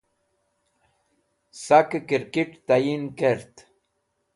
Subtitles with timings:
[1.63, 3.53] Sakey Kirkit Tatyin Kert